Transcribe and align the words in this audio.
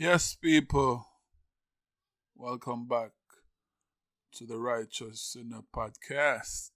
Yes, 0.00 0.36
people, 0.36 1.04
welcome 2.36 2.86
back 2.86 3.10
to 4.34 4.46
the 4.46 4.56
Righteous 4.56 5.20
Sinner 5.20 5.62
podcast. 5.74 6.70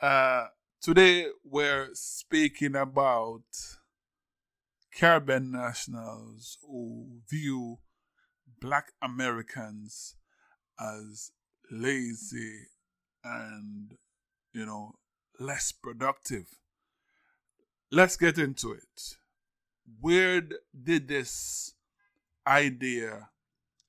Uh, 0.00 0.46
today 0.82 1.26
we're 1.44 1.90
speaking 1.92 2.74
about 2.74 3.44
Caribbean 4.92 5.52
nationals 5.52 6.58
who 6.66 7.20
view 7.30 7.78
black 8.60 8.86
Americans 9.00 10.16
as 10.80 11.30
lazy 11.70 12.66
and, 13.22 13.92
you 14.52 14.66
know, 14.66 14.96
less 15.38 15.70
productive. 15.70 16.46
Let's 17.92 18.16
get 18.16 18.36
into 18.36 18.72
it. 18.72 19.14
Where 20.00 20.42
did 20.74 21.06
this 21.06 21.74
idea 22.46 23.28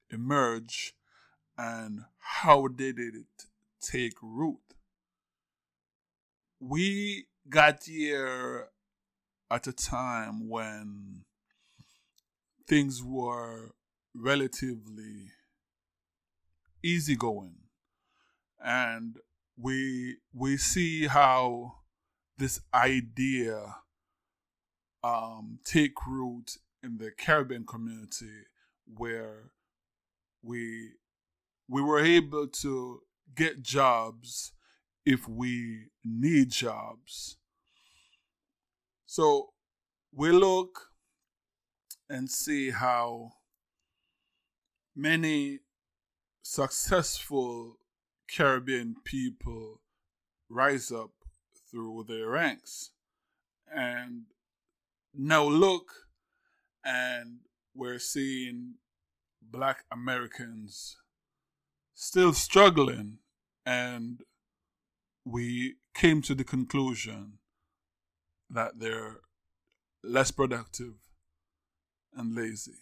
emerge 0.10 0.94
and 1.58 2.02
how 2.20 2.68
did 2.68 2.98
it 3.00 3.46
take 3.82 4.16
root? 4.22 4.60
We 6.60 7.26
got 7.50 7.84
here 7.86 8.70
at 9.50 9.68
a 9.68 9.74
time 9.74 10.50
when 10.50 11.24
things 12.68 13.04
were 13.04 13.72
relatively 14.14 15.32
easygoing 16.84 17.56
and 18.64 19.18
we 19.58 20.18
we 20.34 20.58
see 20.58 21.08
how 21.08 21.76
this 22.38 22.60
idea 22.74 23.76
um, 25.04 25.60
take 25.64 26.06
root 26.08 26.58
in 26.84 26.98
the 26.98 27.12
Caribbean 27.12 27.66
community 27.66 28.46
where 28.86 29.52
we 30.44 30.92
we 31.68 31.82
were 31.82 32.00
able 32.00 32.48
to 32.48 33.02
get 33.36 33.62
jobs 33.62 34.52
if 35.06 35.28
we 35.28 35.88
need 36.04 36.52
jobs. 36.52 37.38
So 39.06 39.54
we 40.14 40.32
look 40.32 40.90
and 42.10 42.30
see 42.30 42.72
how 42.72 43.32
many 44.96 45.60
successful 46.44 47.78
Caribbean 48.30 48.96
people 49.06 49.82
rise 50.50 50.92
up 50.92 51.12
through 51.70 52.06
their 52.08 52.28
ranks. 52.30 52.92
And 53.74 54.24
now 55.14 55.46
look 55.46 56.01
and 56.84 57.40
we're 57.74 58.00
seeing 58.00 58.76
black 59.42 59.86
Americans 59.92 60.98
still 61.94 62.34
struggling, 62.34 63.18
and 63.66 64.22
we 65.26 65.76
came 65.94 66.22
to 66.22 66.34
the 66.34 66.44
conclusion 66.44 67.34
that 68.50 68.80
they're 68.80 69.22
less 70.04 70.32
productive 70.32 70.96
and 72.16 72.36
lazy. 72.36 72.80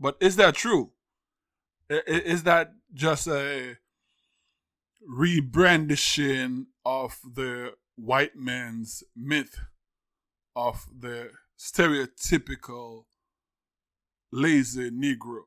But 0.00 0.16
is 0.20 0.36
that 0.36 0.54
true? 0.54 0.92
Is 1.88 2.42
that 2.44 2.72
just 2.92 3.28
a 3.28 3.76
rebrandishing 5.08 6.66
of 6.84 7.20
the 7.22 7.74
white 7.94 8.36
man's 8.36 9.04
myth 9.14 9.60
of 10.56 10.86
the 10.98 11.30
stereotypical 11.58 13.04
lazy 14.36 14.90
Negro. 14.90 15.44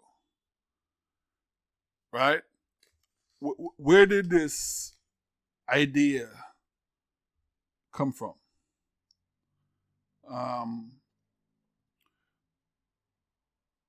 Right? 2.11 2.41
Where 3.39 4.05
did 4.07 4.29
this 4.31 4.93
idea 5.69 6.29
come 7.93 8.11
from? 8.11 8.33
Um, 10.29 10.93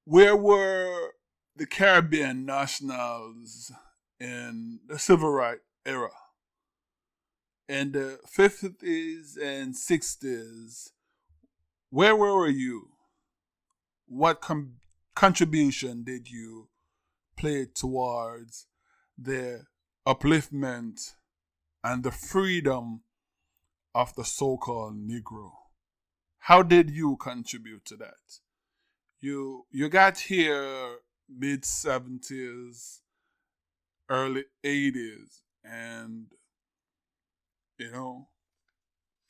where 0.05 0.37
were 0.37 1.13
the 1.57 1.67
Caribbean 1.67 2.45
nationals 2.45 3.73
in 4.21 4.81
the 4.87 4.99
civil 4.99 5.31
rights 5.31 5.63
era? 5.87 6.11
In 7.69 7.93
the 7.93 8.19
50s 8.27 9.39
and 9.41 9.75
60s, 9.75 10.91
where 11.89 12.15
were 12.15 12.49
you? 12.49 12.89
What 14.07 14.41
com- 14.41 14.81
contribution 15.21 16.03
did 16.03 16.31
you 16.31 16.67
play 17.37 17.67
towards 17.67 18.67
the 19.19 19.65
upliftment 20.09 21.13
and 21.85 22.03
the 22.03 22.11
freedom 22.11 23.03
of 23.95 24.15
the 24.15 24.25
so 24.25 24.57
called 24.57 24.95
Negro? 24.95 25.51
How 26.39 26.63
did 26.63 26.89
you 26.89 27.19
contribute 27.19 27.85
to 27.85 27.97
that? 27.97 28.41
You 29.21 29.67
you 29.71 29.91
got 29.91 30.17
here 30.21 30.97
mid 31.29 31.67
seventies, 31.67 33.03
early 34.09 34.45
eighties, 34.65 35.43
and 35.63 36.29
you 37.77 37.91
know, 37.93 38.29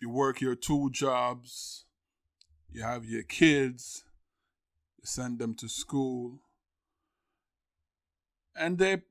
you 0.01 0.09
work 0.09 0.41
your 0.41 0.55
two 0.55 0.91
jobs, 0.93 1.85
you 2.71 2.81
have 2.81 3.05
your 3.05 3.25
kids, 3.25 4.05
send 5.03 5.39
them 5.39 5.55
to 5.55 5.69
school, 5.69 6.41
and 8.57 8.79
they 8.79 9.03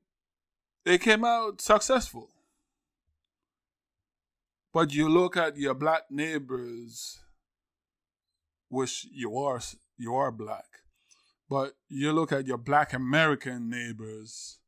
they 0.84 0.98
came 0.98 1.24
out 1.24 1.60
successful. 1.60 2.30
But 4.72 4.94
you 4.94 5.08
look 5.08 5.36
at 5.36 5.56
your 5.56 5.74
black 5.74 6.10
neighbors, 6.10 7.18
which 8.68 9.06
you 9.10 9.36
are 9.36 9.60
you 9.98 10.14
are 10.14 10.30
black, 10.30 10.66
but 11.48 11.74
you 11.88 12.12
look 12.12 12.32
at 12.32 12.46
your 12.46 12.58
black 12.58 12.92
American 12.92 13.68
neighbors, 13.68 14.58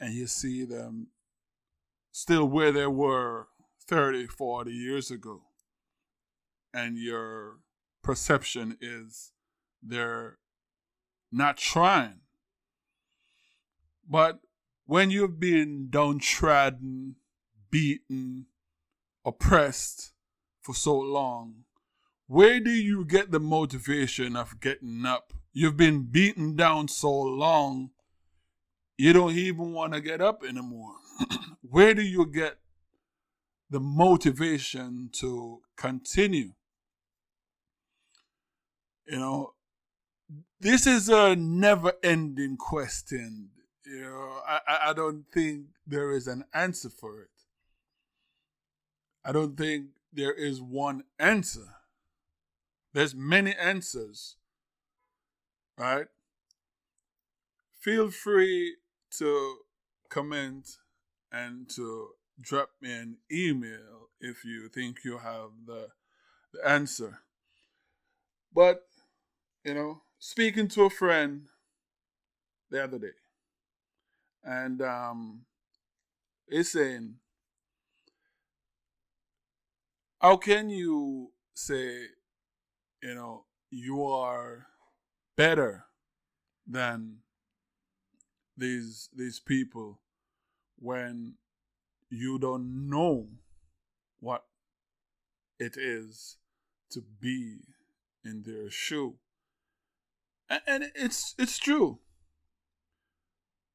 and 0.00 0.14
you 0.14 0.26
see 0.26 0.64
them 0.64 1.08
still 2.10 2.46
where 2.46 2.72
they 2.72 2.86
were 2.86 3.48
30, 3.86 4.26
40 4.26 4.70
years 4.70 5.10
ago. 5.10 5.42
And 6.72 6.96
your 6.96 7.58
perception 8.02 8.78
is 8.80 9.31
they're 9.82 10.38
not 11.30 11.56
trying. 11.56 12.20
But 14.08 14.40
when 14.86 15.10
you've 15.10 15.40
been 15.40 15.88
downtrodden, 15.90 17.16
beaten, 17.70 18.46
oppressed 19.24 20.12
for 20.60 20.74
so 20.74 20.98
long, 20.98 21.64
where 22.26 22.60
do 22.60 22.70
you 22.70 23.04
get 23.04 23.30
the 23.30 23.40
motivation 23.40 24.36
of 24.36 24.60
getting 24.60 25.04
up? 25.04 25.32
You've 25.52 25.76
been 25.76 26.04
beaten 26.04 26.56
down 26.56 26.88
so 26.88 27.10
long, 27.10 27.90
you 28.96 29.12
don't 29.12 29.36
even 29.36 29.72
want 29.72 29.94
to 29.94 30.00
get 30.00 30.20
up 30.20 30.42
anymore. 30.42 30.94
where 31.62 31.94
do 31.94 32.02
you 32.02 32.26
get 32.26 32.58
the 33.70 33.80
motivation 33.80 35.10
to 35.14 35.60
continue? 35.76 36.52
You 39.06 39.18
know, 39.18 39.54
this 40.62 40.86
is 40.86 41.08
a 41.08 41.34
never 41.34 41.92
ending 42.04 42.56
question. 42.56 43.50
You 43.84 44.02
know, 44.02 44.40
I, 44.46 44.90
I 44.90 44.92
don't 44.92 45.24
think 45.34 45.66
there 45.84 46.12
is 46.12 46.28
an 46.28 46.44
answer 46.54 46.88
for 46.88 47.20
it. 47.20 47.28
I 49.24 49.32
don't 49.32 49.56
think 49.56 49.86
there 50.12 50.32
is 50.32 50.62
one 50.62 51.02
answer. 51.18 51.66
There's 52.92 53.12
many 53.12 53.54
answers. 53.54 54.36
Right? 55.76 56.06
Feel 57.80 58.12
free 58.12 58.76
to 59.18 59.56
comment 60.08 60.76
and 61.32 61.68
to 61.70 62.10
drop 62.40 62.70
me 62.80 62.92
an 62.92 63.16
email 63.32 64.10
if 64.20 64.44
you 64.44 64.68
think 64.68 64.98
you 65.04 65.18
have 65.18 65.50
the, 65.66 65.88
the 66.52 66.68
answer. 66.68 67.18
But, 68.54 68.84
you 69.64 69.74
know, 69.74 70.02
speaking 70.24 70.68
to 70.68 70.84
a 70.84 70.90
friend 70.90 71.48
the 72.70 72.84
other 72.84 72.96
day, 72.96 73.08
and 74.44 74.80
um, 74.80 75.40
he's 76.48 76.70
saying, 76.70 77.16
How 80.20 80.36
can 80.36 80.70
you 80.70 81.32
say, 81.54 82.04
you 83.02 83.14
know, 83.16 83.46
you 83.72 84.06
are 84.06 84.68
better 85.36 85.86
than 86.68 87.16
these 88.56 89.08
these 89.12 89.40
people 89.40 89.98
when 90.78 91.34
you 92.10 92.38
don't 92.38 92.88
know 92.88 93.26
what 94.20 94.44
it 95.58 95.76
is 95.76 96.36
to 96.90 97.02
be 97.20 97.56
in 98.24 98.44
their 98.44 98.70
shoe. 98.70 99.16
And 100.48 100.84
it's 100.94 101.34
it's 101.38 101.58
true. 101.58 101.98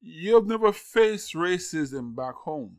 You've 0.00 0.46
never 0.46 0.72
faced 0.72 1.34
racism 1.34 2.14
back 2.14 2.34
home. 2.44 2.76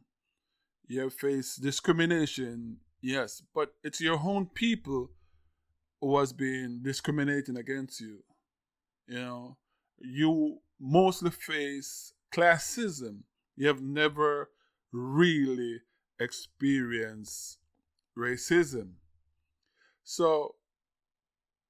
You 0.87 1.01
have 1.01 1.13
faced 1.13 1.61
discrimination, 1.61 2.77
yes, 3.01 3.43
but 3.53 3.73
it's 3.83 3.99
your 3.99 4.19
own 4.19 4.47
people 4.47 5.11
who 6.01 6.17
has 6.17 6.33
been 6.33 6.81
discriminating 6.81 7.57
against 7.57 7.99
you. 7.99 8.23
You 9.07 9.19
know, 9.19 9.57
you 9.99 10.59
mostly 10.79 11.31
face 11.31 12.13
classism. 12.33 13.19
You 13.55 13.67
have 13.67 13.81
never 13.81 14.49
really 14.91 15.81
experienced 16.19 17.57
racism. 18.17 18.91
So 20.03 20.55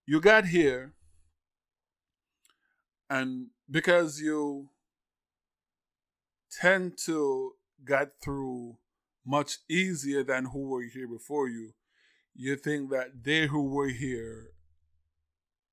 you 0.06 0.22
got 0.22 0.46
here, 0.46 0.94
and 3.10 3.48
because 3.70 4.22
you 4.22 4.70
tend 6.62 6.98
to 7.06 7.54
get 7.86 8.14
through 8.24 8.78
much 9.26 9.58
easier 9.70 10.24
than 10.24 10.46
who 10.46 10.70
were 10.70 10.84
here 10.84 11.08
before 11.08 11.48
you, 11.48 11.74
you 12.36 12.56
think 12.56 12.90
that 12.90 13.24
they 13.24 13.48
who 13.48 13.64
were 13.64 13.90
here 13.90 14.52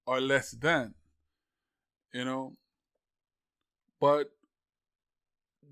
are 0.06 0.20
less 0.20 0.52
than, 0.52 0.94
you 2.12 2.24
know. 2.24 2.56
But 4.00 4.30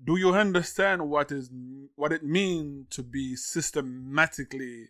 do 0.03 0.17
you 0.17 0.33
understand 0.33 1.09
what 1.09 1.31
is 1.31 1.49
what 1.95 2.11
it 2.11 2.23
means 2.23 2.87
to 2.91 3.03
be 3.03 3.35
systematically 3.35 4.89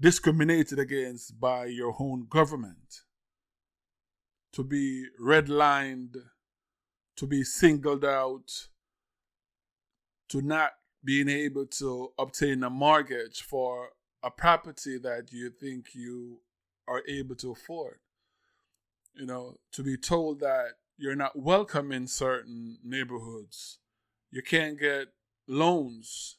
discriminated 0.00 0.78
against 0.78 1.38
by 1.40 1.66
your 1.66 1.94
own 1.98 2.26
government? 2.28 3.02
To 4.54 4.64
be 4.64 5.06
redlined, 5.20 6.16
to 7.16 7.26
be 7.26 7.44
singled 7.44 8.04
out, 8.04 8.68
to 10.28 10.42
not 10.42 10.72
being 11.04 11.28
able 11.28 11.66
to 11.66 12.12
obtain 12.18 12.62
a 12.62 12.70
mortgage 12.70 13.42
for 13.42 13.90
a 14.22 14.30
property 14.30 14.98
that 14.98 15.28
you 15.32 15.50
think 15.50 15.94
you 15.94 16.40
are 16.86 17.02
able 17.08 17.34
to 17.36 17.52
afford. 17.52 17.98
You 19.14 19.26
know, 19.26 19.56
to 19.72 19.82
be 19.82 19.96
told 19.96 20.40
that 20.40 20.72
you're 20.96 21.16
not 21.16 21.38
welcome 21.38 21.92
in 21.92 22.06
certain 22.06 22.78
neighborhoods. 22.84 23.78
You 24.30 24.42
can't 24.42 24.78
get 24.78 25.08
loans. 25.48 26.38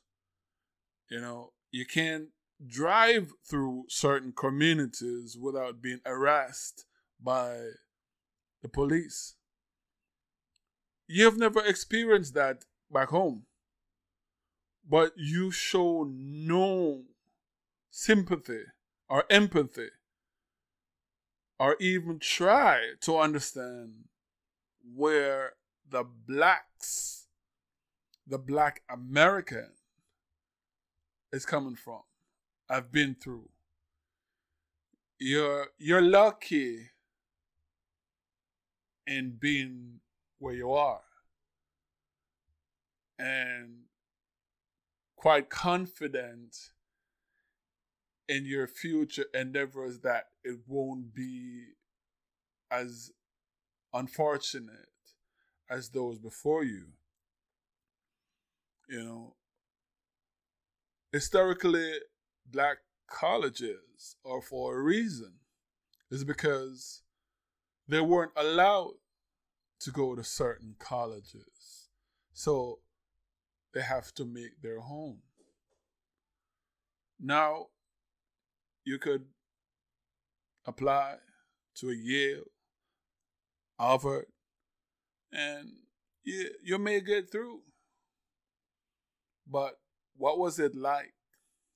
You 1.10 1.20
know, 1.20 1.52
you 1.72 1.86
can't 1.86 2.30
drive 2.66 3.32
through 3.50 3.86
certain 3.90 4.32
communities 4.32 5.38
without 5.40 5.82
being 5.82 6.00
harassed 6.06 6.86
by 7.20 7.58
the 8.62 8.70
police. 8.70 9.36
You've 11.08 11.38
never 11.38 11.60
experienced 11.60 12.34
that 12.36 12.66
back 12.92 13.10
home, 13.10 13.44
but 14.88 15.14
you 15.18 15.52
show 15.52 16.08
no 16.10 17.04
sympathy 17.90 18.64
or 19.10 19.26
empathy 19.30 19.90
or 21.60 21.76
even 21.80 22.18
try 22.20 22.94
to 23.02 23.18
understand 23.18 24.06
where 24.96 25.54
the 25.90 26.04
blacks, 26.04 27.28
the 28.26 28.40
black 28.40 28.82
American, 28.90 29.72
is 31.32 31.46
coming 31.46 31.76
from. 31.76 32.02
I've 32.70 32.92
been 32.92 33.16
through. 33.16 33.50
You're 35.20 35.68
you're 35.78 36.02
lucky 36.02 36.91
in 39.08 39.38
being 39.40 40.00
where 40.40 40.54
you 40.54 40.72
are. 40.72 41.02
And 43.20 43.84
quite 45.16 45.50
confident 45.50 46.72
in 48.28 48.46
your 48.46 48.68
future 48.68 49.26
endeavors 49.34 50.00
that 50.00 50.30
it 50.44 50.58
won't 50.68 51.14
be 51.14 51.66
as 52.72 53.12
unfortunate 53.94 54.88
as 55.70 55.90
those 55.90 56.18
before 56.18 56.64
you. 56.64 56.86
You 58.90 59.04
know, 59.04 59.36
historically, 61.12 61.94
black 62.50 62.78
colleges 63.08 64.16
are 64.26 64.42
for 64.42 64.78
a 64.78 64.82
reason. 64.82 65.34
Is 66.10 66.26
because 66.26 67.04
they 67.92 68.00
weren't 68.00 68.32
allowed 68.38 68.94
to 69.82 69.92
go 69.92 70.16
to 70.16 70.24
certain 70.24 70.76
colleges. 70.80 71.90
So 72.32 72.80
they 73.74 73.82
have 73.82 74.14
to 74.14 74.24
make 74.24 74.62
their 74.62 74.80
home. 74.80 75.20
Now, 77.20 77.68
you 78.86 78.98
could 78.98 79.26
apply 80.66 81.16
to 81.76 81.90
a 81.90 81.94
Yale, 81.94 82.46
Harvard, 83.78 84.28
and 85.34 85.74
you, 86.24 86.50
you 86.64 86.78
may 86.78 87.02
get 87.02 87.30
through. 87.30 87.60
But 89.46 89.80
what 90.16 90.40
was 90.40 90.60
it 90.60 90.76
like 90.76 91.14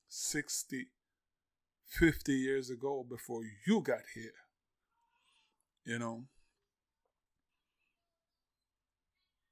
60, 0.08 0.86
50 1.84 2.32
years 2.32 2.70
ago 2.70 3.04
before 3.06 3.42
you 3.66 3.82
got 3.82 4.00
here? 4.14 4.45
You 5.86 6.00
know? 6.00 6.24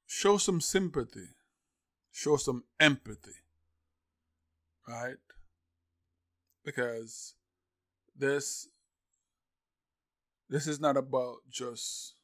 Show 0.05 0.37
some 0.37 0.59
sympathy, 0.59 1.29
show 2.11 2.35
some 2.35 2.63
empathy, 2.79 3.39
right? 4.87 5.15
Because 6.63 7.35
this 8.17 8.67
this 10.49 10.67
is 10.67 10.79
not 10.79 10.97
about 10.97 11.37
just 11.49 12.15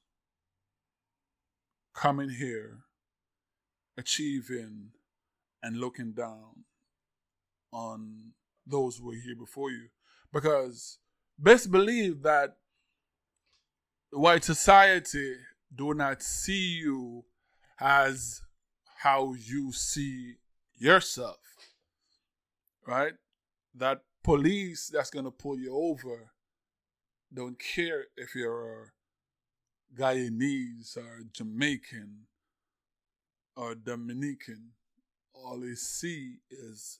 coming 1.94 2.30
here, 2.30 2.80
achieving, 3.98 4.92
and 5.63 5.78
looking 5.78 6.12
down 6.12 6.66
on 7.72 8.34
those 8.66 8.98
who 8.98 9.08
were 9.08 9.13
here 9.13 9.36
before 9.36 9.72
you. 9.72 9.88
Because 10.31 11.00
best 11.38 11.72
believe 11.72 12.22
that 12.24 12.58
white 14.12 14.44
society 14.44 15.36
do 15.74 15.94
not 15.94 16.22
see 16.22 16.80
you 16.80 17.24
as 17.80 18.41
how 19.00 19.34
you 19.34 19.72
see 19.72 20.36
yourself. 20.77 21.38
Right? 22.86 23.13
That 23.75 24.01
police 24.24 24.91
that's 24.94 25.10
going 25.10 25.25
to 25.25 25.32
pull 25.32 25.60
you 25.60 25.75
over 25.75 26.32
don't 27.34 27.58
care 27.58 28.08
if 28.18 28.36
you're 28.36 28.94
Guyanese 29.98 30.98
or 30.98 31.22
Jamaican 31.32 32.27
or 33.56 33.75
Dominican. 33.75 34.72
All 35.34 35.60
they 35.62 35.75
see 35.75 36.39
is 36.50 37.00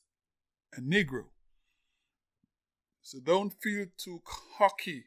a 0.76 0.80
Negro. 0.80 1.26
So 3.02 3.20
don't 3.20 3.54
feel 3.62 3.88
too 3.98 4.22
cocky 4.58 5.04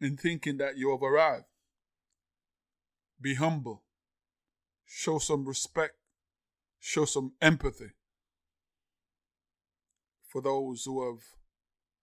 in 0.00 0.16
thinking 0.16 0.58
that 0.58 0.76
you 0.76 0.90
have 0.90 1.02
arrived. 1.02 1.44
Be 3.20 3.34
humble. 3.34 3.82
Show 4.86 5.18
some 5.18 5.44
respect. 5.44 5.94
Show 6.78 7.04
some 7.04 7.32
empathy 7.42 7.90
for 10.28 10.40
those 10.40 10.84
who 10.84 11.04
have 11.04 11.22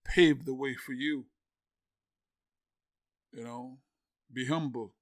paved 0.04 0.46
the 0.46 0.54
way 0.54 0.76
for 0.76 0.94
you. 0.94 1.26
You 3.32 3.44
know, 3.44 3.78
be 4.32 4.48
humble. 4.48 4.94